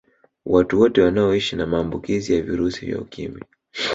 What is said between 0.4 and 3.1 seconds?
Watu wote wanaoishi na maambukizi ya virusi vya